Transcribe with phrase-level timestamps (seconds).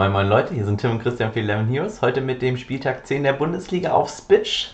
[0.00, 2.00] Moin Moin Leute, hier sind Tim und Christian für 11 Heroes.
[2.00, 4.70] Heute mit dem Spieltag 10 der Bundesliga auf Spitch.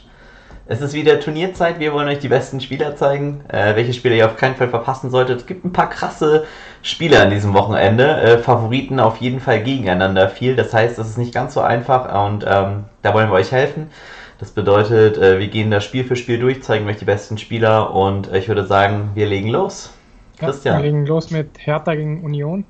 [0.67, 4.27] Es ist wieder Turnierzeit, wir wollen euch die besten Spieler zeigen, äh, welche Spieler ihr
[4.27, 5.41] auf keinen Fall verpassen solltet.
[5.41, 6.45] Es gibt ein paar krasse
[6.81, 10.55] Spieler an diesem Wochenende, äh, Favoriten auf jeden Fall gegeneinander viel.
[10.55, 13.91] Das heißt, es ist nicht ganz so einfach und ähm, da wollen wir euch helfen.
[14.39, 17.93] Das bedeutet, äh, wir gehen da Spiel für Spiel durch, zeigen euch die besten Spieler
[17.93, 19.93] und ich würde sagen, wir legen los.
[20.39, 20.77] Christian.
[20.77, 22.65] Ja, wir legen los mit Hertha gegen Union.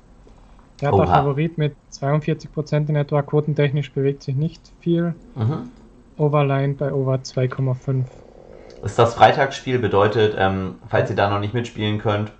[0.83, 3.21] Hat der Favorit mit 42% in etwa.
[3.21, 5.15] Quotentechnisch bewegt sich nicht viel.
[5.35, 5.69] Mhm.
[6.17, 8.03] Overline bei Over 2,5.
[8.83, 12.31] Ist das Freitagsspiel, bedeutet, ähm, falls ihr da noch nicht mitspielen könnt,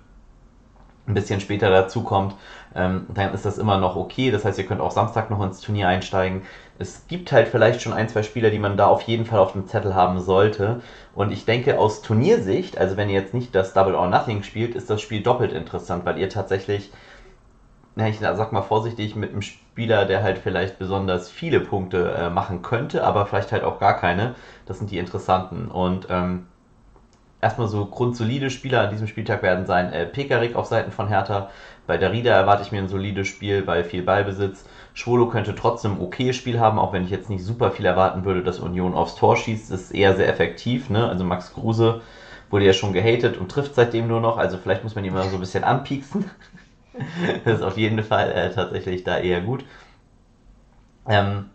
[1.06, 2.34] ein bisschen später dazukommt,
[2.74, 4.30] ähm, dann ist das immer noch okay.
[4.30, 6.42] Das heißt, ihr könnt auch Samstag noch ins Turnier einsteigen.
[6.78, 9.52] Es gibt halt vielleicht schon ein, zwei Spieler, die man da auf jeden Fall auf
[9.52, 10.80] dem Zettel haben sollte.
[11.14, 14.74] Und ich denke, aus Turniersicht, also wenn ihr jetzt nicht das Double or Nothing spielt,
[14.74, 16.92] ist das Spiel doppelt interessant, weil ihr tatsächlich
[17.98, 22.30] na, ich sag mal vorsichtig, mit einem Spieler, der halt vielleicht besonders viele Punkte äh,
[22.30, 24.36] machen könnte, aber vielleicht halt auch gar keine.
[24.66, 25.66] Das sind die interessanten.
[25.66, 26.44] Und ähm,
[27.40, 31.48] erstmal so grundsolide Spieler an diesem Spieltag werden sein äh, Pekarik auf Seiten von Hertha.
[31.88, 34.64] Bei Darida erwarte ich mir ein solides Spiel bei viel Ballbesitz.
[34.94, 38.24] Schwolo könnte trotzdem ein okayes Spiel haben, auch wenn ich jetzt nicht super viel erwarten
[38.24, 39.72] würde, dass Union aufs Tor schießt.
[39.72, 40.88] Das ist eher sehr effektiv.
[40.88, 41.08] Ne?
[41.08, 42.00] Also Max Kruse
[42.48, 44.38] wurde ja schon gehatet und trifft seitdem nur noch.
[44.38, 46.30] Also vielleicht muss man ihn mal so ein bisschen anpieksen.
[47.44, 49.64] das ist auf jeden Fall äh, tatsächlich da eher gut.
[51.08, 51.50] Ähm,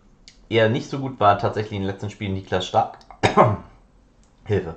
[0.48, 2.98] eher nicht so gut war tatsächlich in den letzten Spielen Niklas Stark.
[4.44, 4.74] Hilfe.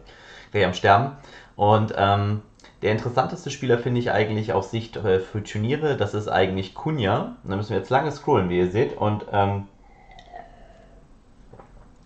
[0.51, 1.11] Gleich am Sterben.
[1.55, 2.41] Und ähm,
[2.81, 7.35] der interessanteste Spieler finde ich eigentlich aus Sicht äh, für Turniere, das ist eigentlich Kunja.
[7.43, 8.95] Da müssen wir jetzt lange scrollen, wie ihr seht.
[8.95, 9.67] Und ähm,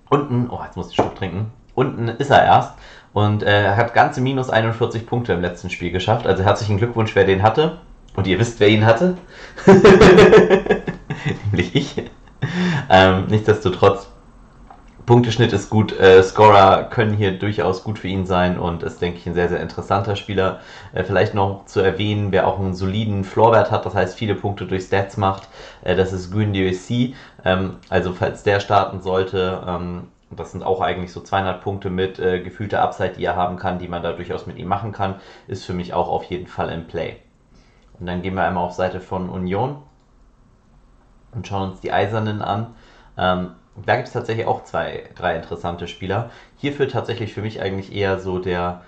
[0.10, 1.52] unten, oh, jetzt muss ich Schluck trinken.
[1.76, 2.74] Unten ist er erst
[3.14, 6.26] und äh, hat ganze minus 41 Punkte im letzten Spiel geschafft.
[6.26, 7.80] Also herzlichen Glückwunsch, wer den hatte.
[8.16, 9.18] Und ihr wisst, wer ihn hatte?
[11.52, 12.04] Nämlich ich.
[12.90, 14.12] Ähm, nichtsdestotrotz,
[15.06, 19.18] Punkteschnitt ist gut, äh, Scorer können hier durchaus gut für ihn sein und ist, denke
[19.18, 20.60] ich, ein sehr, sehr interessanter Spieler.
[20.94, 24.66] Äh, vielleicht noch zu erwähnen, wer auch einen soliden Floorwert hat, das heißt viele Punkte
[24.66, 25.48] durch Stats macht,
[25.84, 27.14] äh, das ist Grün DOC.
[27.44, 32.20] Ähm, also falls der starten sollte, ähm, das sind auch eigentlich so 200 Punkte mit
[32.20, 35.16] äh, gefühlter Upside, die er haben kann, die man da durchaus mit ihm machen kann,
[35.48, 37.18] ist für mich auch auf jeden Fall im Play.
[38.02, 39.78] Und dann gehen wir einmal auf Seite von Union
[41.34, 42.74] und schauen uns die Eisernen an.
[43.16, 43.52] Ähm,
[43.86, 46.32] da gibt es tatsächlich auch zwei, drei interessante Spieler.
[46.58, 48.82] Hierfür tatsächlich für mich eigentlich eher so der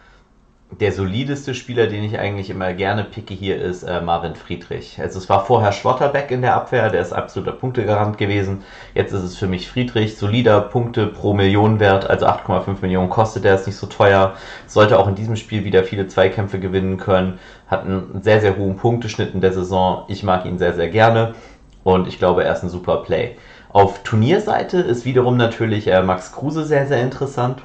[0.80, 5.00] der solideste Spieler, den ich eigentlich immer gerne picke hier, ist äh, Marvin Friedrich.
[5.00, 8.64] Also es war vorher Schlotterbeck in der Abwehr, der ist absoluter Punktegarant gewesen.
[8.94, 13.44] Jetzt ist es für mich Friedrich, solider Punkte pro Million wert, also 8,5 Millionen kostet
[13.44, 14.34] der, ist nicht so teuer.
[14.68, 17.40] Sollte auch in diesem Spiel wieder viele Zweikämpfe gewinnen können.
[17.68, 20.04] Hat einen sehr, sehr hohen Punkteschnitt in der Saison.
[20.08, 21.36] Ich mag ihn sehr, sehr gerne
[21.84, 23.36] und ich glaube, er ist ein super Play.
[23.70, 27.64] Auf Turnierseite ist wiederum natürlich äh, Max Kruse sehr, sehr interessant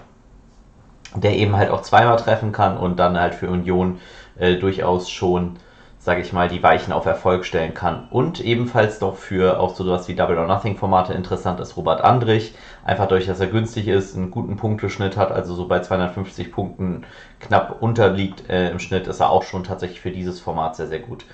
[1.15, 4.01] der eben halt auch zweimal treffen kann und dann halt für Union
[4.39, 5.57] äh, durchaus schon,
[5.99, 8.09] sage ich mal, die Weichen auf Erfolg stellen kann.
[8.11, 12.03] Und ebenfalls noch für auch so sowas wie Double or Nothing Formate interessant ist Robert
[12.03, 12.55] Andrich.
[12.85, 17.05] Einfach dadurch, dass er günstig ist, einen guten Punkteschnitt hat, also so bei 250 Punkten
[17.41, 21.01] knapp unterliegt äh, im Schnitt, ist er auch schon tatsächlich für dieses Format sehr, sehr
[21.01, 21.25] gut.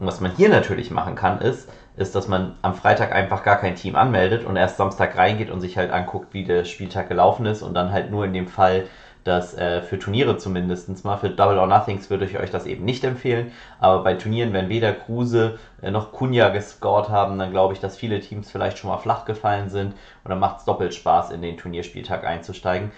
[0.00, 3.56] Und was man hier natürlich machen kann, ist, ist, dass man am Freitag einfach gar
[3.56, 7.44] kein Team anmeldet und erst Samstag reingeht und sich halt anguckt, wie der Spieltag gelaufen
[7.44, 8.86] ist und dann halt nur in dem Fall
[9.24, 12.84] dass äh, für Turniere zumindest mal, für Double or Nothings würde ich euch das eben
[12.84, 17.74] nicht empfehlen, aber bei Turnieren, wenn weder Kruse äh, noch Kunja gescored haben, dann glaube
[17.74, 19.92] ich, dass viele Teams vielleicht schon mal flach gefallen sind
[20.24, 22.92] und dann macht es doppelt Spaß, in den Turnierspieltag einzusteigen.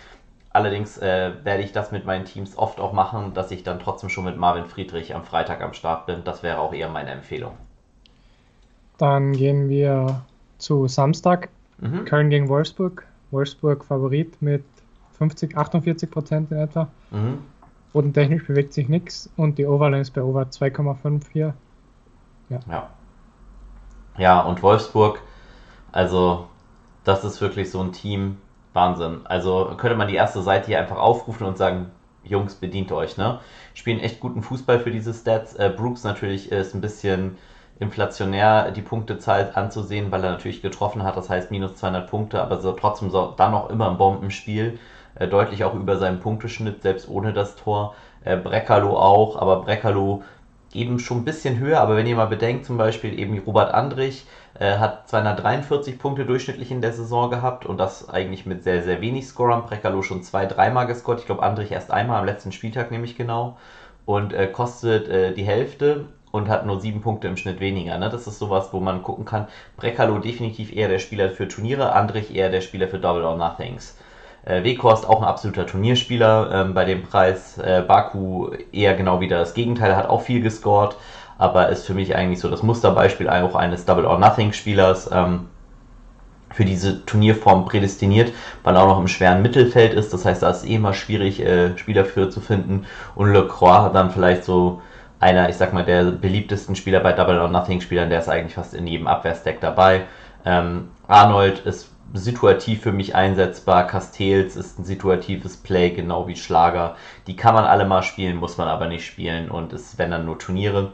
[0.53, 4.11] Allerdings äh, werde ich das mit meinen Teams oft auch machen, dass ich dann trotzdem
[4.11, 6.25] schon mit Marvin Friedrich am Freitag am Start bin.
[6.25, 7.53] Das wäre auch eher meine Empfehlung.
[8.99, 10.23] Dann gehen wir
[10.59, 11.49] zu Samstag.
[11.79, 12.05] Mhm.
[12.05, 13.07] Köln gegen Wolfsburg.
[13.31, 14.63] Wolfsburg Favorit mit
[15.23, 16.89] 50, 48 Prozent in etwa.
[17.13, 17.39] Mhm.
[17.93, 21.55] Bodentechnisch bewegt sich nichts und die Overline ist bei Over 2,5 hier.
[22.49, 22.59] Ja.
[22.69, 22.91] ja.
[24.19, 25.21] Ja, und Wolfsburg,
[25.93, 26.49] also
[27.05, 28.39] das ist wirklich so ein Team,
[28.73, 29.21] Wahnsinn.
[29.25, 31.91] Also könnte man die erste Seite hier einfach aufrufen und sagen,
[32.25, 33.41] Jungs, bedient euch, ne?
[33.75, 35.55] Spielen echt guten Fußball für diese Stats.
[35.55, 37.37] Äh, Brooks natürlich ist ein bisschen
[37.79, 42.61] inflationär die Punktezahl anzusehen, weil er natürlich getroffen hat, das heißt minus 200 Punkte, aber
[42.61, 44.79] so, trotzdem so, dann noch immer ein Bombenspiel
[45.15, 47.95] äh, deutlich auch über seinen Punkteschnitt, selbst ohne das Tor.
[48.25, 50.23] Äh, Breckerlo auch, aber Breckerlo
[50.75, 54.27] eben schon ein bisschen höher, aber wenn ihr mal bedenkt, zum Beispiel eben Robert Andrich
[54.59, 59.01] äh, hat 243 Punkte durchschnittlich in der Saison gehabt und das eigentlich mit sehr, sehr
[59.01, 59.65] wenig Scorern.
[59.67, 61.21] Breckerlo schon zwei, dreimal gescored.
[61.21, 63.57] Ich glaube, Andrich erst einmal am letzten Spieltag, nämlich genau.
[64.05, 67.99] Und äh, kostet äh, die Hälfte und hat nur sieben Punkte im Schnitt weniger.
[67.99, 68.11] Ne?
[68.11, 69.49] Das ist sowas, wo man gucken kann.
[69.77, 73.97] Brekalo definitiv eher der Spieler für Turniere, Andrich eher der Spieler für Double or Nothings.
[74.45, 77.59] Äh, Weghorst auch ein absoluter Turnierspieler ähm, bei dem Preis.
[77.59, 80.97] Äh, Baku eher genau wieder das Gegenteil, hat auch viel gescored,
[81.39, 85.11] aber ist für mich eigentlich so das Musterbeispiel auch eines Double or Nothing Spielers.
[85.13, 85.49] Ähm,
[86.53, 90.13] für diese Turnierform prädestiniert, weil er auch noch im schweren Mittelfeld ist.
[90.13, 92.87] Das heißt, da ist es eh immer schwierig, äh, Spieler für zu finden.
[93.15, 94.83] Und Lecroix dann vielleicht so
[95.21, 98.55] einer, ich sag mal, der beliebtesten Spieler bei Double or Nothing Spielern, der ist eigentlich
[98.55, 100.03] fast in jedem Abwehrstack dabei.
[100.45, 103.87] Ähm, Arnold ist situativ für mich einsetzbar.
[103.87, 106.97] Castells ist ein situatives Play, genau wie Schlager.
[107.27, 110.25] Die kann man alle mal spielen, muss man aber nicht spielen und ist, wenn dann
[110.25, 110.93] nur Turniere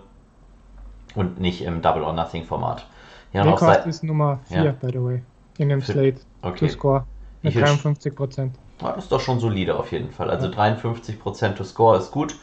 [1.14, 2.86] und nicht im Double or Nothing Format.
[3.32, 3.86] Ja, seit...
[3.86, 4.72] ist Nummer 4, ja.
[4.72, 5.22] by the way,
[5.58, 6.66] in dem Slate okay.
[6.66, 7.04] to score
[7.42, 8.56] mit 53 Prozent.
[8.80, 10.30] Ja, das ist doch schon solide auf jeden Fall.
[10.30, 10.52] Also ja.
[10.52, 12.34] 53 Prozent to score ist gut.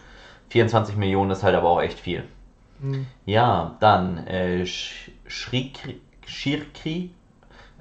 [0.50, 2.24] 24 Millionen ist halt aber auch echt viel.
[2.80, 3.08] Mhm.
[3.26, 6.02] Ja, dann äh, Schirkri,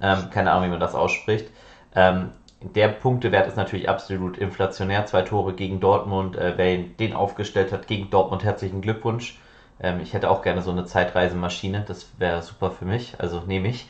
[0.00, 1.50] ähm, keine Ahnung, wie man das ausspricht.
[1.94, 2.31] Ähm,
[2.61, 5.06] der Punktewert ist natürlich absolut inflationär.
[5.06, 6.37] Zwei Tore gegen Dortmund.
[6.37, 9.38] Äh, wer den aufgestellt hat gegen Dortmund, herzlichen Glückwunsch.
[9.81, 11.85] Ähm, ich hätte auch gerne so eine Zeitreisemaschine.
[11.87, 13.14] Das wäre super für mich.
[13.19, 13.88] Also nehme ich.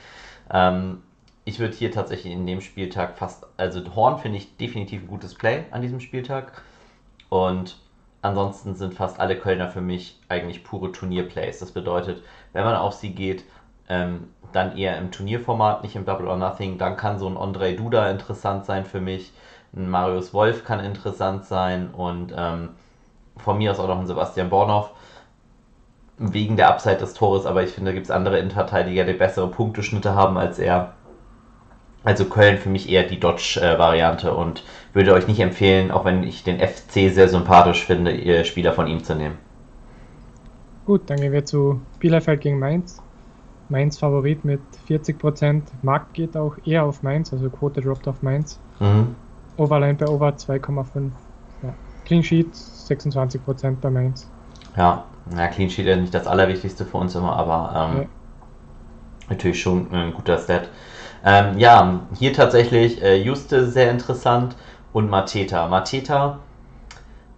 [0.52, 1.02] Ähm,
[1.44, 3.46] ich würde hier tatsächlich in dem Spieltag fast.
[3.56, 6.62] Also Horn finde ich definitiv ein gutes Play an diesem Spieltag.
[7.28, 7.76] Und
[8.24, 11.58] Ansonsten sind fast alle Kölner für mich eigentlich pure Turnierplays.
[11.58, 12.22] Das bedeutet,
[12.54, 13.44] wenn man auf sie geht,
[13.90, 16.78] ähm, dann eher im Turnierformat, nicht im Double or Nothing.
[16.78, 19.32] Dann kann so ein Andrei Duda interessant sein für mich.
[19.76, 22.70] Ein Marius Wolf kann interessant sein und ähm,
[23.36, 24.90] von mir aus auch noch ein Sebastian Bornow
[26.18, 29.48] wegen der Upside des Tores, aber ich finde, da gibt es andere Innenverteidiger, die bessere
[29.48, 30.94] Punkteschnitte haben als er.
[32.04, 34.62] Also Köln für mich eher die Dodge-Variante und
[34.92, 38.86] würde euch nicht empfehlen, auch wenn ich den FC sehr sympathisch finde, ihr Spieler von
[38.86, 39.38] ihm zu nehmen.
[40.84, 43.02] Gut, dann gehen wir zu Bielefeld gegen Mainz.
[43.68, 45.62] Mainz Favorit mit 40%.
[45.82, 48.58] Markt geht auch eher auf Mainz, also Quote droppt auf Mainz.
[48.80, 49.14] Mhm.
[49.56, 51.10] Overline bei Over 2,5.
[51.62, 51.74] Ja.
[52.04, 54.28] Clean Sheet 26% bei Mainz.
[54.76, 55.04] Ja,
[55.36, 58.06] ja, Clean Sheet ist nicht das Allerwichtigste für uns immer, aber ähm, ja.
[59.30, 60.68] natürlich schon ein guter Stat.
[61.24, 64.56] Ähm, ja, hier tatsächlich äh, Juste sehr interessant
[64.92, 65.68] und Mateta.
[65.68, 66.40] Mateta,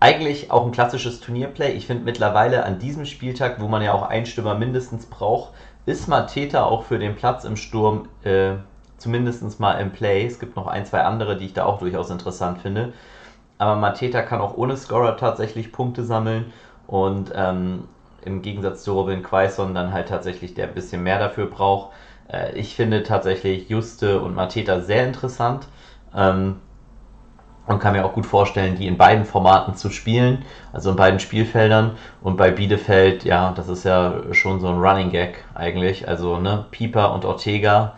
[0.01, 1.73] eigentlich auch ein klassisches Turnierplay.
[1.73, 5.53] Ich finde mittlerweile an diesem Spieltag, wo man ja auch einen Stürmer mindestens braucht,
[5.87, 8.55] ist Mateta auch für den Platz im Sturm äh,
[8.99, 10.27] zumindest mal im Play.
[10.27, 12.93] Es gibt noch ein, zwei andere, die ich da auch durchaus interessant finde.
[13.59, 16.53] Aber Mateta kann auch ohne Scorer tatsächlich Punkte sammeln
[16.87, 17.85] und ähm,
[18.23, 21.91] im Gegensatz zu Robin Quaison dann halt tatsächlich der ein bisschen mehr dafür braucht.
[22.29, 25.69] Äh, ich finde tatsächlich Juste und Mateta sehr interessant
[26.15, 26.57] ähm,
[27.67, 31.21] und kann mir auch gut vorstellen, die in beiden Formaten zu spielen, also in beiden
[31.21, 31.93] Spielfeldern.
[32.23, 36.09] Und bei Bielefeld, ja, das ist ja schon so ein Running Gag eigentlich.
[36.09, 37.95] Also, ne, Pieper und Ortega,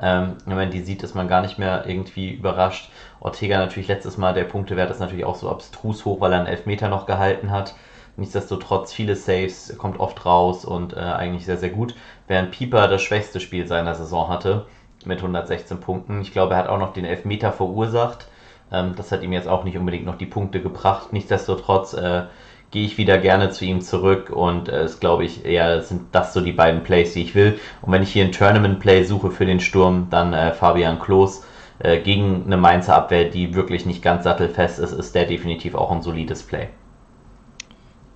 [0.00, 2.90] ähm, wenn man die sieht, ist man gar nicht mehr irgendwie überrascht.
[3.20, 6.48] Ortega natürlich letztes Mal, der Punktewert ist natürlich auch so abstrus hoch, weil er einen
[6.48, 7.74] Elfmeter noch gehalten hat.
[8.16, 11.94] Nichtsdestotrotz viele Saves, kommt oft raus und äh, eigentlich sehr, sehr gut.
[12.26, 14.66] Während Pieper das schwächste Spiel seiner Saison hatte
[15.04, 16.20] mit 116 Punkten.
[16.20, 18.26] Ich glaube, er hat auch noch den Elfmeter verursacht.
[18.72, 21.12] Ähm, das hat ihm jetzt auch nicht unbedingt noch die Punkte gebracht.
[21.12, 22.24] Nichtsdestotrotz äh,
[22.70, 26.32] gehe ich wieder gerne zu ihm zurück und äh, es glaube ich eher sind das
[26.32, 27.58] so die beiden Plays, die ich will.
[27.82, 31.44] Und wenn ich hier ein Tournament Play suche für den Sturm, dann äh, Fabian Klos
[31.78, 35.90] äh, gegen eine Mainzer Abwehr, die wirklich nicht ganz sattelfest ist, ist der definitiv auch
[35.90, 36.68] ein solides Play.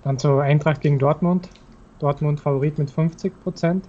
[0.03, 1.49] Dann zur Eintracht gegen Dortmund.
[1.99, 3.85] Dortmund Favorit mit 50 Prozent.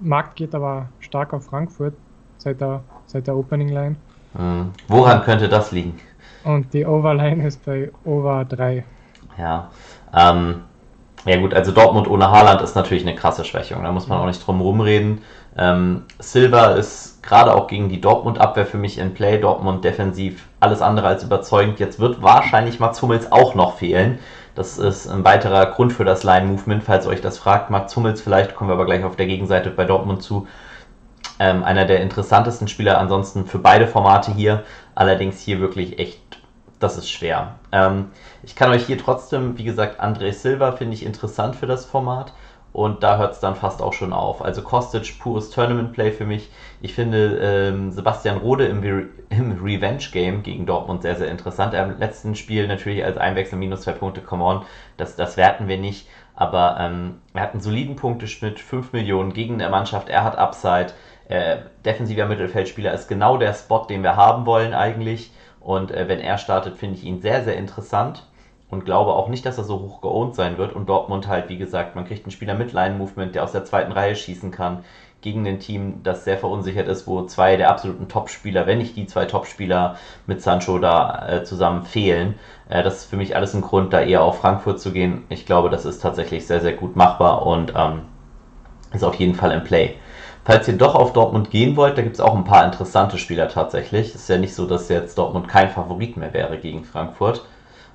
[0.00, 1.94] Markt geht aber stark auf Frankfurt
[2.38, 3.96] seit der, seit der Opening Line.
[4.38, 4.72] Mhm.
[4.88, 5.98] Woran könnte das liegen?
[6.44, 8.84] Und die Overline ist bei Over 3.
[9.38, 9.70] Ja.
[10.14, 10.62] Ähm,
[11.24, 13.82] ja gut, also Dortmund ohne Haaland ist natürlich eine krasse Schwächung.
[13.82, 15.22] Da muss man auch nicht drum rumreden.
[15.58, 19.38] Ähm, Silva ist gerade auch gegen die Dortmund-Abwehr für mich in Play.
[19.38, 21.80] Dortmund defensiv alles andere als überzeugend.
[21.80, 24.20] Jetzt wird wahrscheinlich Mats Hummels auch noch fehlen.
[24.54, 27.70] Das ist ein weiterer Grund für das Line-Movement, falls euch das fragt.
[27.70, 30.46] Max Hummels vielleicht, kommen wir aber gleich auf der Gegenseite bei Dortmund zu.
[31.38, 34.64] Ähm, einer der interessantesten Spieler ansonsten für beide Formate hier.
[34.94, 36.20] Allerdings hier wirklich echt,
[36.78, 37.56] das ist schwer.
[37.72, 38.10] Ähm,
[38.42, 42.32] ich kann euch hier trotzdem, wie gesagt, André Silva finde ich interessant für das Format.
[42.76, 44.44] Und da hört es dann fast auch schon auf.
[44.44, 46.50] Also Kostic, pures Tournament-Play für mich.
[46.82, 51.72] Ich finde ähm, Sebastian Rode im, Re im Revenge-Game gegen Dortmund sehr, sehr interessant.
[51.72, 54.62] Er Im letzten Spiel natürlich als Einwechsel minus zwei Punkte, come on,
[54.98, 56.06] das, das werten wir nicht.
[56.34, 60.10] Aber ähm, er hat einen soliden Punkteschnitt, 5 Millionen gegen der Mannschaft.
[60.10, 60.92] Er hat Upside.
[61.28, 65.32] Äh, defensiver Mittelfeldspieler ist genau der Spot, den wir haben wollen eigentlich.
[65.60, 68.24] Und äh, wenn er startet, finde ich ihn sehr, sehr interessant.
[68.70, 70.74] und glaube auch nicht, dass er so hoch geohnt sein wird.
[70.74, 73.92] Und Dortmund halt, wie gesagt, man kriegt einen Spieler mit Line-Movement, der aus der zweiten
[73.92, 74.84] Reihe schießen kann,
[75.20, 79.06] gegen ein Team, das sehr verunsichert ist, wo zwei der absoluten Top-Spieler, wenn nicht die
[79.06, 82.34] zwei Top-Spieler mit Sancho da äh, zusammen fehlen.
[82.68, 85.24] Äh, das ist für mich alles ein Grund, da eher auf Frankfurt zu gehen.
[85.28, 88.02] Ich glaube, das ist tatsächlich sehr, sehr gut machbar und ähm,
[88.92, 89.96] ist auf jeden Fall im Play.
[90.46, 93.48] Falls ihr doch auf Dortmund gehen wollt, da gibt es auch ein paar interessante Spieler
[93.48, 94.10] tatsächlich.
[94.10, 97.44] Es ist ja nicht so, dass jetzt Dortmund kein Favorit mehr wäre gegen Frankfurt,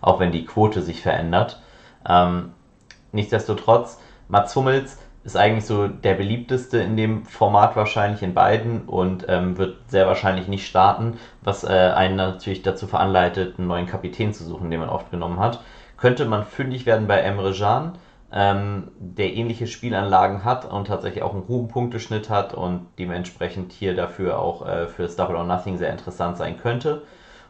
[0.01, 1.61] auch wenn die Quote sich verändert.
[2.05, 2.51] Ähm,
[3.13, 9.27] nichtsdestotrotz, Mats Hummels ist eigentlich so der beliebteste in dem Format wahrscheinlich in beiden und
[9.29, 14.33] ähm, wird sehr wahrscheinlich nicht starten, was äh, einen natürlich dazu veranleitet, einen neuen Kapitän
[14.33, 15.61] zu suchen, den man oft genommen hat.
[15.95, 17.93] Könnte man fündig werden bei Emre Can,
[18.33, 23.95] ähm, der ähnliche Spielanlagen hat und tatsächlich auch einen hohen Punkteschnitt hat und dementsprechend hier
[23.95, 27.03] dafür auch äh, für das Double or Nothing sehr interessant sein könnte.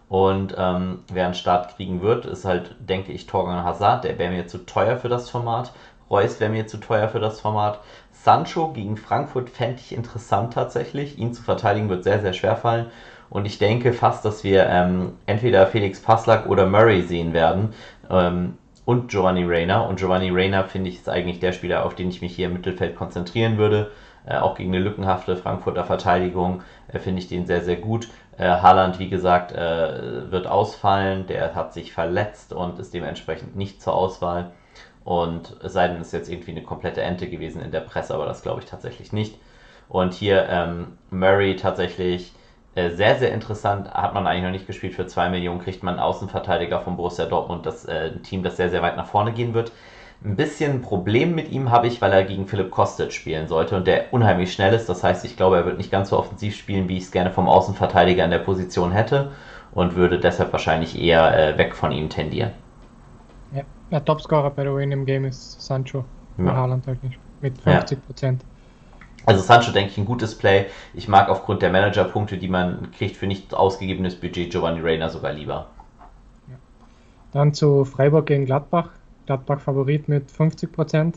[0.09, 4.03] Und ähm, wer einen Start kriegen wird, ist halt, denke ich, Torgan Hazard.
[4.03, 5.71] Der wäre mir zu teuer für das Format.
[6.09, 7.79] Reus wäre mir zu teuer für das Format.
[8.11, 11.17] Sancho gegen Frankfurt fände ich interessant tatsächlich.
[11.17, 12.87] Ihn zu verteidigen wird sehr, sehr schwer fallen.
[13.29, 17.73] Und ich denke fast, dass wir ähm, entweder Felix Passlack oder Murray sehen werden.
[18.09, 19.81] Ähm, und Giovanni Reyna.
[19.81, 22.53] Und Giovanni Reyna finde ich ist eigentlich der Spieler, auf den ich mich hier im
[22.53, 23.91] Mittelfeld konzentrieren würde.
[24.25, 28.07] Äh, auch gegen eine lückenhafte Frankfurter Verteidigung äh, finde ich den sehr, sehr gut.
[28.37, 31.27] Äh, Haaland, wie gesagt, äh, wird ausfallen.
[31.27, 34.51] Der hat sich verletzt und ist dementsprechend nicht zur Auswahl.
[35.03, 38.13] Und es sei denn, es ist jetzt irgendwie eine komplette Ente gewesen in der Presse,
[38.13, 39.39] aber das glaube ich tatsächlich nicht.
[39.89, 42.33] Und hier ähm, Murray tatsächlich
[42.75, 44.95] sehr, sehr interessant, hat man eigentlich noch nicht gespielt.
[44.95, 48.57] Für 2 Millionen kriegt man einen Außenverteidiger von Borussia Dortmund, das äh, ein Team, das
[48.57, 49.71] sehr, sehr weit nach vorne gehen wird.
[50.23, 53.87] Ein bisschen Problem mit ihm habe ich, weil er gegen Philipp Kostic spielen sollte und
[53.87, 54.87] der unheimlich schnell ist.
[54.87, 57.31] Das heißt, ich glaube, er wird nicht ganz so offensiv spielen, wie ich es gerne
[57.31, 59.31] vom Außenverteidiger in der Position hätte
[59.71, 62.51] und würde deshalb wahrscheinlich eher äh, weg von ihm tendieren.
[63.51, 66.05] Ja, der Topscorer bei way in dem Game ist Sancho.
[66.37, 66.55] Ja.
[66.55, 67.19] Haaland halt nicht.
[67.41, 68.43] Mit 50 Prozent.
[68.43, 68.50] Ja.
[69.25, 70.65] Also Sancho denke ich ein gutes Play.
[70.93, 75.33] Ich mag aufgrund der Managerpunkte, die man kriegt für nicht ausgegebenes Budget Giovanni Reina sogar
[75.33, 75.67] lieber.
[76.47, 76.55] Ja.
[77.31, 78.89] Dann zu Freiburg gegen Gladbach.
[79.25, 81.13] Gladbach Favorit mit 50%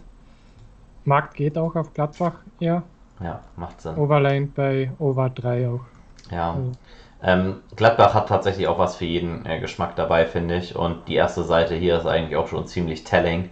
[1.04, 2.82] Markt geht auch auf Gladbach eher.
[3.20, 3.96] Ja, macht Sinn.
[3.96, 5.80] Overline bei Over 3 auch.
[6.30, 6.52] Ja.
[6.52, 6.72] Also.
[7.22, 10.76] Ähm, Gladbach hat tatsächlich auch was für jeden äh, Geschmack dabei, finde ich.
[10.76, 13.50] Und die erste Seite hier ist eigentlich auch schon ziemlich telling.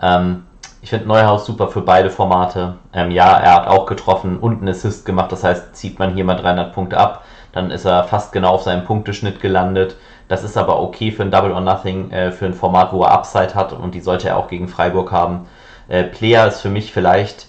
[0.00, 0.44] Ähm,
[0.82, 2.74] ich finde Neuhaus super für beide Formate.
[2.92, 5.30] Ähm, ja, er hat auch getroffen und einen Assist gemacht.
[5.30, 8.62] Das heißt, zieht man hier mal 300 Punkte ab, dann ist er fast genau auf
[8.62, 9.96] seinem Punkteschnitt gelandet.
[10.26, 13.12] Das ist aber okay für ein Double or Nothing, äh, für ein Format, wo er
[13.12, 15.46] Upside hat und die sollte er auch gegen Freiburg haben.
[15.88, 17.46] Äh, Player ist für mich vielleicht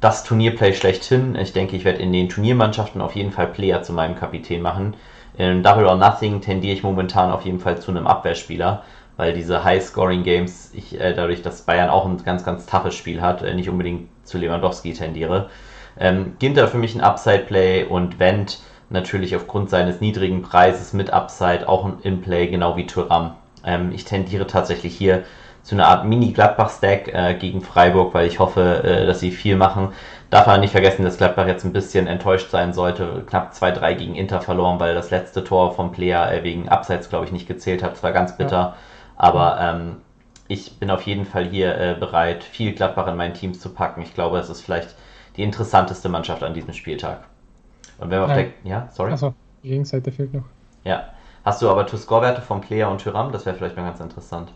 [0.00, 1.36] das Turnierplay schlechthin.
[1.36, 4.94] Ich denke, ich werde in den Turniermannschaften auf jeden Fall Player zu meinem Kapitän machen.
[5.36, 8.82] In Double or Nothing tendiere ich momentan auf jeden Fall zu einem Abwehrspieler
[9.16, 13.42] weil diese High-Scoring-Games, ich äh, dadurch, dass Bayern auch ein ganz, ganz toughes Spiel hat,
[13.42, 15.50] äh, nicht unbedingt zu Lewandowski tendiere.
[15.98, 21.68] Ähm, Ginter für mich ein Upside-Play und Wendt natürlich aufgrund seines niedrigen Preises mit Upside
[21.68, 23.36] auch ein In-Play, genau wie Thuram.
[23.64, 25.24] Ähm, ich tendiere tatsächlich hier
[25.62, 29.92] zu einer Art Mini-Gladbach-Stack äh, gegen Freiburg, weil ich hoffe, äh, dass sie viel machen.
[30.28, 33.24] Darf man nicht vergessen, dass Gladbach jetzt ein bisschen enttäuscht sein sollte.
[33.26, 37.24] Knapp 2-3 gegen Inter verloren, weil das letzte Tor vom Player äh, wegen Abseits, glaube
[37.24, 37.92] ich, nicht gezählt hat.
[37.92, 38.56] Das war ganz bitter.
[38.56, 38.76] Ja.
[39.16, 39.96] Aber ähm,
[40.48, 44.02] ich bin auf jeden Fall hier äh, bereit, viel Gladbach in mein Team zu packen.
[44.02, 44.94] Ich glaube, es ist vielleicht
[45.36, 47.24] die interessanteste Mannschaft an diesem Spieltag.
[47.98, 48.48] Und wenn wir auf der.
[48.64, 49.12] Ja, sorry.
[49.12, 50.44] Achso, die Gegenseite fehlt noch.
[50.84, 51.08] Ja.
[51.44, 53.30] Hast du aber To-Score-Werte von Player und Tyram?
[53.30, 54.52] Das wäre vielleicht mal ganz interessant.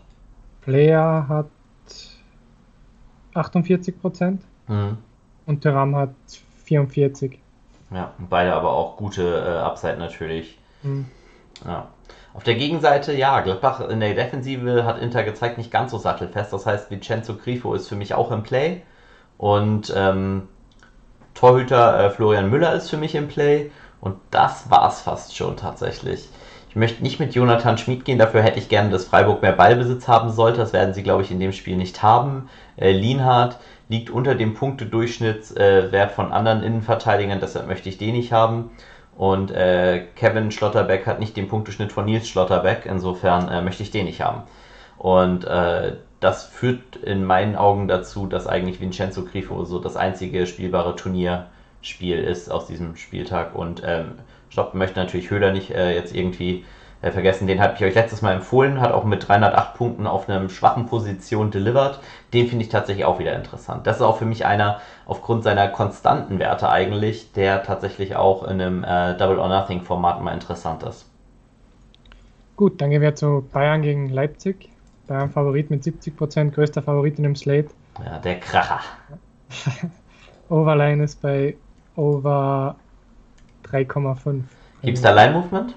[0.61, 1.47] Player hat
[3.35, 4.97] 48 Prozent mhm.
[5.45, 6.09] und Tyram hat
[6.63, 7.39] 44.
[7.91, 10.57] Ja, beide aber auch gute äh, Upside natürlich.
[10.83, 11.05] Mhm.
[11.65, 11.87] Ja.
[12.33, 16.53] Auf der Gegenseite, ja, Gladbach in der Defensive hat Inter gezeigt, nicht ganz so sattelfest.
[16.53, 18.81] Das heißt, Vincenzo Grifo ist für mich auch im Play.
[19.37, 20.47] Und ähm,
[21.33, 23.71] Torhüter äh, Florian Müller ist für mich im Play.
[23.99, 26.29] Und das war es fast schon tatsächlich.
[26.69, 30.07] Ich möchte nicht mit Jonathan Schmid gehen, dafür hätte ich gerne, dass Freiburg mehr Ballbesitz
[30.07, 30.59] haben sollte.
[30.59, 32.47] Das werden sie, glaube ich, in dem Spiel nicht haben.
[32.77, 38.31] Äh, Lienhardt liegt unter dem Punktedurchschnittswert äh, von anderen Innenverteidigern, deshalb möchte ich den nicht
[38.31, 38.69] haben.
[39.19, 43.91] Und äh, Kevin Schlotterbeck hat nicht den Punkteschnitt von Nils Schlotterbeck, insofern äh, möchte ich
[43.91, 44.43] den nicht haben.
[44.97, 50.47] Und äh, das führt in meinen Augen dazu, dass eigentlich Vincenzo Grifo so das einzige
[50.47, 53.55] spielbare Turnierspiel ist aus diesem Spieltag.
[53.55, 54.13] Und ähm,
[54.49, 56.63] Stopp möchte natürlich Höhler nicht äh, jetzt irgendwie
[57.01, 57.47] äh, vergessen.
[57.47, 60.85] Den habe ich euch letztes Mal empfohlen, hat auch mit 308 Punkten auf einer schwachen
[60.85, 61.99] Position delivered.
[62.33, 63.87] Den finde ich tatsächlich auch wieder interessant.
[63.87, 68.61] Das ist auch für mich einer, aufgrund seiner konstanten Werte eigentlich, der tatsächlich auch in
[68.61, 71.05] einem äh, Double or Nothing Format mal interessant ist.
[72.55, 74.69] Gut, dann gehen wir zu Bayern gegen Leipzig.
[75.07, 77.69] Bayern Favorit mit 70%, größter Favorit in dem Slate.
[78.05, 78.81] Ja, der Kracher.
[80.49, 81.55] Overline ist bei
[81.95, 82.75] over
[83.65, 84.43] 3,5.
[84.81, 85.75] Gibt es da Line-Movement?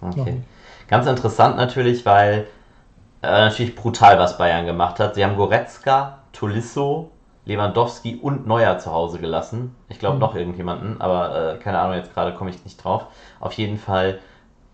[0.00, 0.42] Okay.
[0.88, 2.46] Ganz interessant natürlich, weil
[3.22, 5.14] äh, natürlich brutal, was Bayern gemacht hat.
[5.14, 7.10] Sie haben Goretzka, Tolisso,
[7.44, 9.74] Lewandowski und Neuer zu Hause gelassen.
[9.88, 10.20] Ich glaube mhm.
[10.20, 13.06] noch irgendjemanden, aber äh, keine Ahnung, jetzt gerade komme ich nicht drauf.
[13.40, 14.20] Auf jeden Fall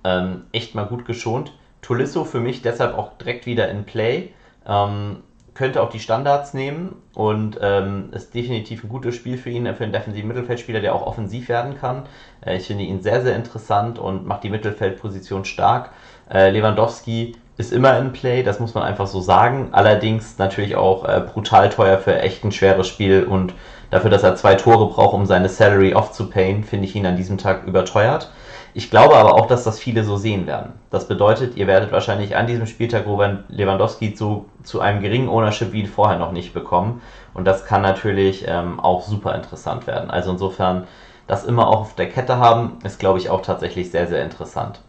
[0.04, 1.52] ähm, echt mal gut geschont.
[1.82, 4.32] Tolisso für mich deshalb auch direkt wieder in Play.
[4.66, 5.22] Ähm,
[5.54, 9.84] könnte auch die Standards nehmen und ähm, ist definitiv ein gutes Spiel für ihn, für
[9.84, 12.02] einen defensiven Mittelfeldspieler, der auch offensiv werden kann.
[12.44, 15.90] Äh, ich finde ihn sehr, sehr interessant und macht die Mittelfeldposition stark.
[16.30, 19.68] Äh, Lewandowski ist immer in Play, das muss man einfach so sagen.
[19.72, 23.54] Allerdings natürlich auch äh, brutal teuer für echt ein schweres Spiel und
[23.90, 27.38] dafür, dass er zwei Tore braucht, um seine Salary aufzupayen, finde ich ihn an diesem
[27.38, 28.30] Tag überteuert.
[28.76, 30.72] Ich glaube aber auch, dass das viele so sehen werden.
[30.90, 35.72] Das bedeutet, ihr werdet wahrscheinlich an diesem Spieltag Robert Lewandowski zu, zu einem geringen Ownership
[35.72, 37.00] wie vorher noch nicht bekommen.
[37.34, 40.10] Und das kann natürlich ähm, auch super interessant werden.
[40.10, 40.88] Also insofern,
[41.28, 44.80] das immer auch auf der Kette haben, ist, glaube ich, auch tatsächlich sehr, sehr interessant.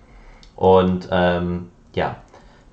[0.56, 2.16] Und ähm, ja,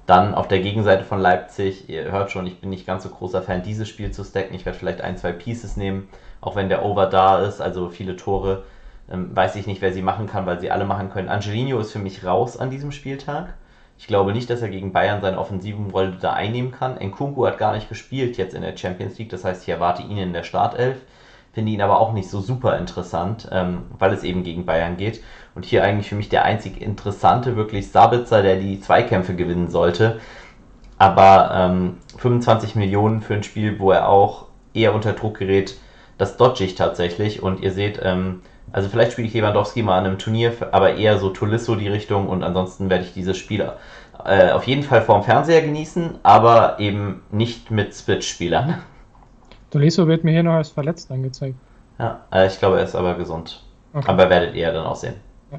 [0.06, 3.42] dann auf der Gegenseite von Leipzig, ihr hört schon, ich bin nicht ganz so großer
[3.42, 4.54] Fan, dieses Spiel zu stacken.
[4.54, 6.08] Ich werde vielleicht ein, zwei Pieces nehmen,
[6.40, 8.62] auch wenn der Over da ist, also viele Tore
[9.12, 11.28] ähm, weiß ich nicht, wer sie machen kann, weil sie alle machen können.
[11.28, 13.54] Angelino ist für mich raus an diesem Spieltag.
[13.98, 16.96] Ich glaube nicht, dass er gegen Bayern seine offensiven Rolle da einnehmen kann.
[16.96, 20.16] Nkunku hat gar nicht gespielt jetzt in der Champions League, das heißt, ich erwarte ihn
[20.16, 20.96] in der Startelf.
[21.52, 25.22] Finde ihn aber auch nicht so super interessant, ähm, weil es eben gegen Bayern geht.
[25.54, 30.18] Und hier eigentlich für mich der einzig interessante, wirklich Sabitzer, der die Zweikämpfe gewinnen sollte.
[30.96, 35.76] Aber ähm, 25 Millionen für ein Spiel, wo er auch eher unter Druck gerät,
[36.16, 37.42] das dodge ich tatsächlich.
[37.42, 38.40] Und ihr seht, ähm,
[38.72, 42.28] also vielleicht spiele ich Lewandowski mal an einem Turnier, aber eher so Tolisso die Richtung
[42.28, 43.70] und ansonsten werde ich dieses Spiel
[44.24, 48.78] äh, auf jeden Fall vorm Fernseher genießen, aber eben nicht mit Switch-Spielern.
[49.70, 51.56] Tolisso wird mir hier noch als verletzt angezeigt.
[51.98, 53.62] Ja, äh, ich glaube, er ist aber gesund.
[53.94, 54.08] Okay.
[54.08, 55.14] Aber werdet ihr dann auch sehen.
[55.50, 55.58] Ja.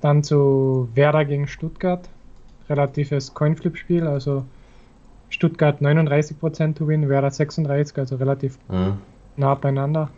[0.00, 2.08] Dann zu Werder gegen Stuttgart.
[2.68, 4.44] Relatives Coinflip-Spiel, also
[5.28, 8.98] Stuttgart 39% to win, Werder 36, also relativ mhm.
[9.36, 10.10] nah beieinander.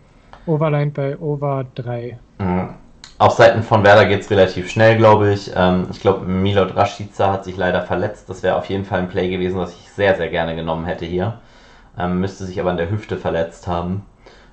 [0.46, 2.18] Overline bei Over 3.
[2.38, 2.74] Mhm.
[3.18, 5.50] Auf Seiten von Werder geht es relativ schnell, glaube ich.
[5.56, 8.28] Ähm, ich glaube, Milot Rashica hat sich leider verletzt.
[8.28, 11.04] Das wäre auf jeden Fall ein Play gewesen, was ich sehr, sehr gerne genommen hätte
[11.04, 11.40] hier.
[11.98, 14.04] Ähm, müsste sich aber an der Hüfte verletzt haben.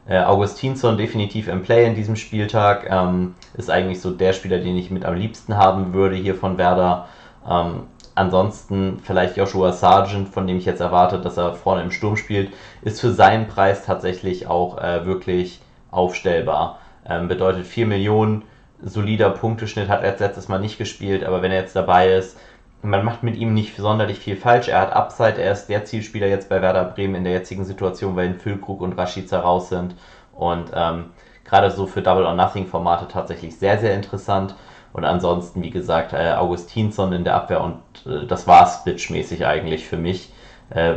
[0.08, 2.88] Äh, Augustinsson definitiv im Play in diesem Spieltag.
[2.90, 6.58] Ähm, ist eigentlich so der Spieler, den ich mit am liebsten haben würde hier von
[6.58, 7.08] Werder.
[7.48, 7.84] Ähm,
[8.16, 12.52] ansonsten vielleicht Joshua Sargent, von dem ich jetzt erwarte, dass er vorne im Sturm spielt,
[12.82, 16.80] ist für seinen Preis tatsächlich auch äh, wirklich aufstellbar.
[17.08, 18.44] Ähm, bedeutet 4 Millionen,
[18.82, 22.38] solider Punkteschnitt, hat er jetzt letztes Mal nicht gespielt, aber wenn er jetzt dabei ist,
[22.82, 24.68] man macht mit ihm nicht sonderlich viel falsch.
[24.68, 28.16] Er hat Upside, er ist der Zielspieler jetzt bei Werder Bremen in der jetzigen Situation,
[28.16, 29.96] weil Füllkrug und Rashica raus sind.
[30.34, 31.06] Und ähm,
[31.44, 34.56] gerade so für Double or Nothing Formate tatsächlich sehr, sehr interessant.
[34.94, 39.86] Und ansonsten, wie gesagt, äh, Augustinsson in der Abwehr und äh, das war Switch-mäßig eigentlich
[39.86, 40.32] für mich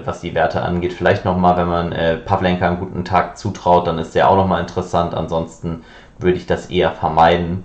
[0.05, 0.93] was die Werte angeht.
[0.93, 4.61] Vielleicht nochmal, wenn man äh, Pavlenka einen guten Tag zutraut, dann ist der auch nochmal
[4.61, 5.15] interessant.
[5.15, 5.85] Ansonsten
[6.19, 7.65] würde ich das eher vermeiden.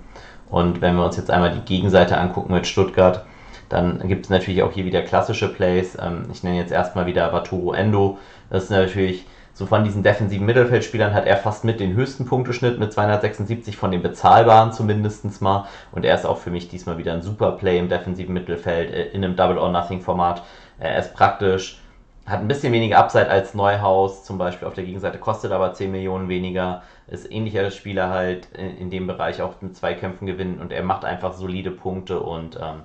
[0.50, 3.26] Und wenn wir uns jetzt einmal die Gegenseite angucken mit Stuttgart,
[3.70, 5.98] dann gibt es natürlich auch hier wieder klassische Plays.
[6.00, 8.20] Ähm, ich nenne jetzt erstmal wieder Baturo Endo.
[8.50, 12.80] Das ist natürlich so von diesen defensiven Mittelfeldspielern hat er fast mit den höchsten Punkteschnitt
[12.80, 15.68] mit 276 von den bezahlbaren zumindest mal.
[15.92, 19.06] Und er ist auch für mich diesmal wieder ein super Play im defensiven Mittelfeld äh,
[19.10, 20.44] in einem Double or Nothing Format.
[20.80, 21.83] Er ist praktisch
[22.26, 25.92] hat ein bisschen weniger Upside als Neuhaus, zum Beispiel auf der Gegenseite kostet aber 10
[25.92, 26.84] Millionen weniger.
[27.08, 31.04] Ist ähnlicher Spieler halt in, in, dem Bereich auch mit Zweikämpfen gewinnen und er macht
[31.04, 32.84] einfach solide Punkte und ähm,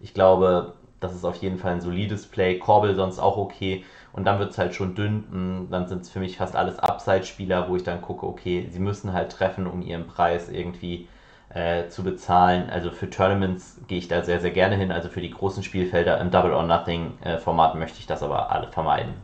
[0.00, 2.58] ich glaube, das ist auf jeden Fall ein solides Play.
[2.58, 5.24] Korbel sonst auch okay und dann wird es halt schon dünn.
[5.30, 8.80] Hm, dann sind es für mich fast alles Upside-Spieler, wo ich dann gucke, okay, sie
[8.80, 11.06] müssen halt treffen, um ihren Preis irgendwie
[11.54, 12.70] äh, zu bezahlen.
[12.70, 14.92] Also für Tournaments gehe ich da sehr, sehr gerne hin.
[14.92, 18.50] Also für die großen Spielfelder im Double or Nothing äh, Format möchte ich das aber
[18.50, 19.14] alle vermeiden.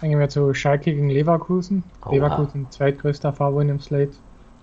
[0.00, 1.82] Dann gehen wir zu Schalke gegen Leverkusen.
[2.04, 2.12] Oha.
[2.12, 4.12] Leverkusen zweitgrößter Favorit im Slate.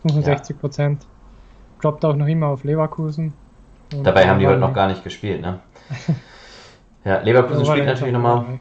[0.03, 1.03] 65 Prozent.
[1.03, 1.09] Ja.
[1.81, 3.33] Droppt auch noch immer auf Leverkusen.
[3.93, 5.59] Und Dabei haben die heute noch gar nicht gespielt, ne?
[7.03, 8.59] ja, Leverkusen spielt natürlich nochmal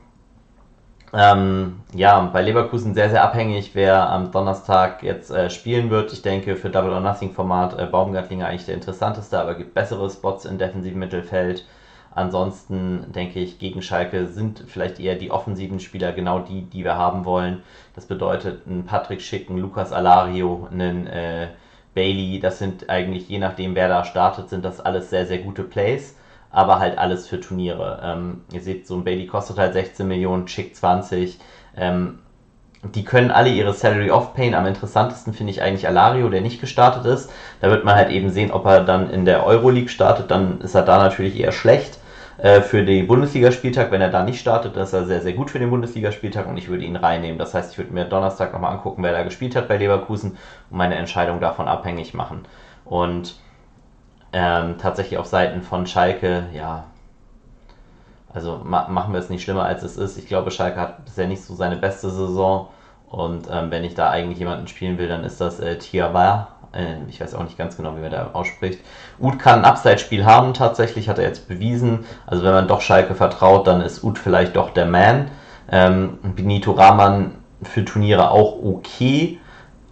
[1.14, 6.12] ähm, ja, bei Leverkusen sehr, sehr abhängig, wer am Donnerstag jetzt äh, spielen wird.
[6.12, 10.08] Ich denke, für Double or Nothing Format äh, Baumgartlinger eigentlich der interessanteste, aber gibt bessere
[10.10, 11.66] Spots im defensiven Mittelfeld.
[12.14, 16.96] Ansonsten denke ich, gegen Schalke sind vielleicht eher die offensiven Spieler genau die, die wir
[16.96, 17.62] haben wollen.
[17.94, 21.48] Das bedeutet, ein Patrick Schicken, Lukas Alario, einen äh,
[21.94, 25.62] Bailey, das sind eigentlich, je nachdem wer da startet, sind das alles sehr, sehr gute
[25.62, 26.16] Plays.
[26.52, 28.00] Aber halt alles für Turniere.
[28.04, 31.38] Ähm, ihr seht, so ein Bailey kostet halt 16 Millionen, Chick 20.
[31.76, 32.18] Ähm,
[32.94, 34.54] die können alle ihre Salary off-payen.
[34.54, 37.30] Am interessantesten finde ich eigentlich Alario, der nicht gestartet ist.
[37.60, 40.30] Da wird man halt eben sehen, ob er dann in der Euroleague startet.
[40.30, 41.98] Dann ist er da natürlich eher schlecht
[42.38, 43.90] äh, für den Bundesligaspieltag.
[43.90, 46.56] Wenn er da nicht startet, dann ist er sehr, sehr gut für den Bundesligaspieltag und
[46.58, 47.38] ich würde ihn reinnehmen.
[47.38, 50.32] Das heißt, ich würde mir Donnerstag nochmal angucken, wer da gespielt hat bei Leverkusen
[50.68, 52.44] und meine Entscheidung davon abhängig machen.
[52.84, 53.36] Und
[54.32, 56.84] ähm, tatsächlich auf Seiten von Schalke, ja,
[58.34, 60.16] also ma machen wir es nicht schlimmer, als es ist.
[60.18, 62.68] Ich glaube, Schalke hat bisher nicht so seine beste Saison.
[63.10, 66.48] Und ähm, wenn ich da eigentlich jemanden spielen will, dann ist das äh, Tiawa.
[66.72, 68.80] Äh, ich weiß auch nicht ganz genau, wie man da ausspricht.
[69.18, 72.06] Ud kann ein Upside-Spiel haben, tatsächlich, hat er jetzt bewiesen.
[72.26, 75.30] Also wenn man doch Schalke vertraut, dann ist Ud vielleicht doch der Man.
[75.70, 79.38] Ähm, Benito Rahman für Turniere auch okay,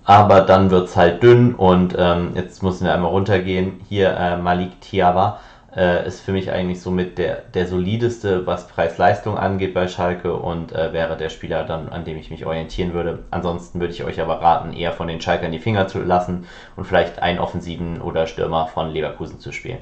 [0.04, 3.80] aber dann wird es halt dünn und ähm, jetzt müssen wir einmal runtergehen.
[3.88, 5.40] Hier äh, Malik Tiawa
[5.76, 10.72] äh, ist für mich eigentlich somit der, der solideste, was Preis-Leistung angeht bei Schalke und
[10.72, 13.20] äh, wäre der Spieler dann, an dem ich mich orientieren würde.
[13.30, 16.86] Ansonsten würde ich euch aber raten, eher von den Schalkern die Finger zu lassen und
[16.86, 19.78] vielleicht einen Offensiven oder Stürmer von Leverkusen zu spielen.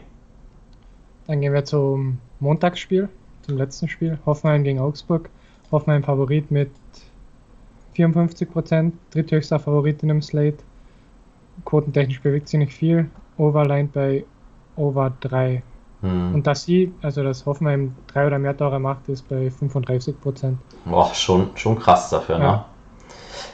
[1.26, 3.08] Dann gehen wir zum Montagsspiel,
[3.42, 4.18] zum letzten Spiel.
[4.26, 5.30] Hoffenheim gegen Augsburg.
[5.70, 6.70] Hoffenheim Favorit mit
[7.98, 10.58] 54%, dritthöchster Favorit in dem Slate.
[11.64, 13.10] Quotentechnisch bewegt sich nicht viel.
[13.36, 14.24] Overline bei
[14.76, 15.62] Over 3.
[16.02, 16.34] Hm.
[16.34, 20.58] Und dass sie, also das Hoffenheim drei oder mehr Tore macht, ist bei 35 Prozent.
[20.84, 22.44] Boah, schon, schon krass dafür, ne?
[22.44, 22.52] ja.
[22.52, 22.64] ne?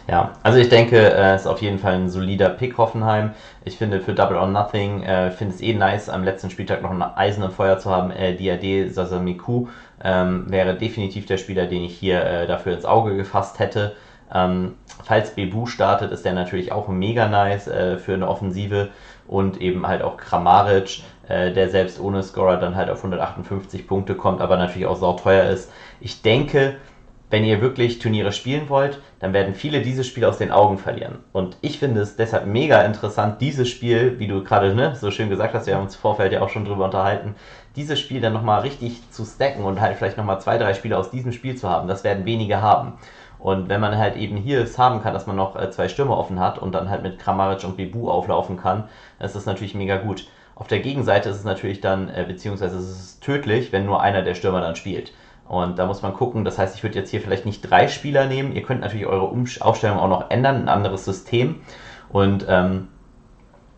[0.07, 3.31] Ja, also ich denke, es ist auf jeden Fall ein solider Pick Hoffenheim.
[3.65, 6.91] Ich finde für Double or Nothing, äh, finde es eh nice, am letzten Spieltag noch
[6.91, 8.11] ein Eisen im Feuer zu haben.
[8.11, 9.69] Äh, Diade Sasamiku
[10.03, 13.97] ähm, wäre definitiv der Spieler, den ich hier äh, dafür ins Auge gefasst hätte.
[14.35, 18.89] Ähm, falls Bebu startet, ist der natürlich auch mega nice äh, für eine Offensive
[19.27, 24.15] und eben halt auch Kramaric äh, der selbst ohne Scorer dann halt auf 158 Punkte
[24.15, 25.71] kommt, aber natürlich auch sauteuer ist.
[26.01, 26.77] Ich denke,
[27.31, 31.21] wenn ihr wirklich Turniere spielen wollt, dann werden viele dieses Spiel aus den Augen verlieren.
[31.33, 35.31] Und ich finde es deshalb mega interessant, dieses Spiel, wie du gerade ne, so schön
[35.31, 37.35] gesagt hast, wir haben uns im Vorfeld ja auch schon drüber unterhalten,
[37.75, 41.11] dieses Spiel dann nochmal richtig zu stacken und halt vielleicht nochmal zwei, drei Spiele aus
[41.11, 41.89] diesem Spiel zu haben.
[41.89, 42.93] Das werden wenige haben.
[43.45, 46.17] Und wenn man halt eben hier es haben kann, dass man noch äh, zwei Stürme
[46.17, 48.85] offen hat und dann halt mit Kramaric und Bebu auflaufen kann,
[49.21, 50.27] ist das natürlich mega gut.
[50.55, 54.23] Auf der Gegenseite ist es natürlich dann, äh, beziehungsweise ist es tödlich, wenn nur einer
[54.23, 55.13] der Stürmer dann spielt.
[55.47, 58.25] Und da muss man gucken, das heißt, ich würde jetzt hier vielleicht nicht drei Spieler
[58.25, 58.51] nehmen.
[58.53, 59.31] Ihr könnt natürlich eure
[59.61, 61.61] Aufstellung auch noch ändern, ein anderes System.
[62.09, 62.89] Und ähm,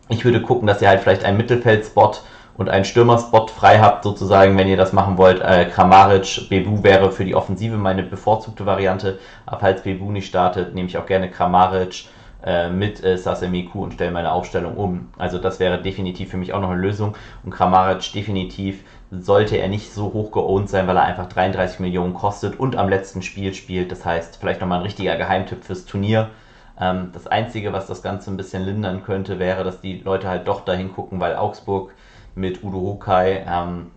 [0.07, 2.23] ich würde gucken, dass ihr halt vielleicht einen Mittelfeldspot
[2.57, 5.41] und einen Stürmerspot frei habt, sozusagen, wenn ihr das machen wollt.
[5.41, 9.19] Äh, Kramaric, Bebu wäre für die Offensive meine bevorzugte Variante.
[9.45, 12.05] Aber falls Bebu nicht startet, nehme ich auch gerne Kramaric
[12.43, 15.09] äh, mit äh, Sasemiku und stelle meine Aufstellung um.
[15.17, 17.15] Also das wäre definitiv für mich auch noch eine Lösung.
[17.43, 22.13] Und Kramaric definitiv sollte er nicht so hoch geowned sein, weil er einfach 33 Millionen
[22.13, 23.91] kostet und am letzten Spiel spielt.
[23.91, 26.29] Das heißt, vielleicht nochmal ein richtiger Geheimtipp fürs Turnier.
[26.79, 30.47] Ähm, das Einzige, was das Ganze ein bisschen lindern könnte, wäre, dass die Leute halt
[30.47, 31.91] doch dahin gucken, weil Augsburg
[32.37, 33.91] mit Udo Hokai ähm,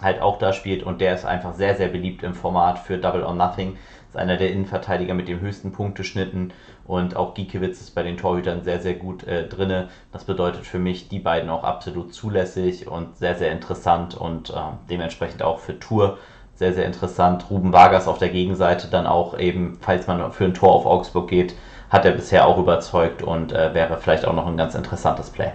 [0.00, 3.22] halt auch da spielt und der ist einfach sehr, sehr beliebt im Format für Double
[3.22, 3.76] or Nothing
[4.10, 6.52] ist einer der Innenverteidiger mit dem höchsten Punkteschnitten
[6.84, 9.88] und auch Giekewitz ist bei den Torhütern sehr, sehr gut äh, drinne.
[10.10, 14.54] Das bedeutet für mich die beiden auch absolut zulässig und sehr, sehr interessant und äh,
[14.88, 16.18] dementsprechend auch für Tour
[16.56, 17.50] sehr, sehr interessant.
[17.50, 21.28] Ruben Vargas auf der Gegenseite dann auch eben, falls man für ein Tor auf Augsburg
[21.28, 21.54] geht,
[21.88, 25.52] hat er bisher auch überzeugt und äh, wäre vielleicht auch noch ein ganz interessantes Play.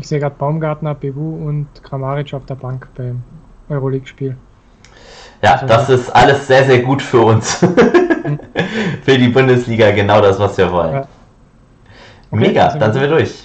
[0.00, 3.22] Ich sehe gerade Baumgartner, Bebu und Kramaric auf der Bank beim
[3.68, 4.34] Euroleague-Spiel.
[5.42, 7.56] Ja, also, das ist alles sehr, sehr gut für uns.
[9.04, 10.94] für die Bundesliga genau das, was wir wollen.
[10.94, 11.00] Ja.
[12.30, 13.44] Okay, Mega, dann sind wir durch.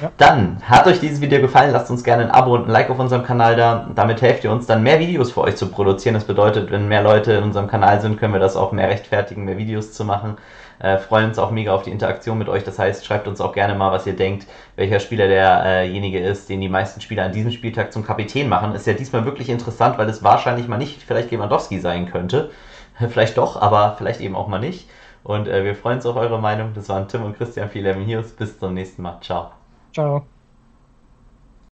[0.00, 0.10] Ja.
[0.16, 2.98] Dann hat euch dieses Video gefallen, lasst uns gerne ein Abo und ein Like auf
[2.98, 3.88] unserem Kanal da.
[3.94, 6.14] Damit helft ihr uns dann mehr Videos für euch zu produzieren.
[6.14, 9.44] Das bedeutet, wenn mehr Leute in unserem Kanal sind, können wir das auch mehr rechtfertigen,
[9.44, 10.36] mehr Videos zu machen.
[10.82, 12.64] Äh, freuen uns auch mega auf die Interaktion mit euch.
[12.64, 16.48] Das heißt, schreibt uns auch gerne mal, was ihr denkt, welcher Spieler derjenige äh ist,
[16.48, 18.74] den die meisten Spieler an diesem Spieltag zum Kapitän machen.
[18.74, 22.50] Ist ja diesmal wirklich interessant, weil es wahrscheinlich mal nicht vielleicht Lewandowski sein könnte.
[23.08, 24.88] vielleicht doch, aber vielleicht eben auch mal nicht.
[25.22, 26.72] Und äh, wir freuen uns auf eure Meinung.
[26.74, 28.32] Das waren Tim und Christian für Eleven Heroes.
[28.32, 29.18] Bis zum nächsten Mal.
[29.20, 29.52] Ciao.
[29.92, 30.31] Ciao.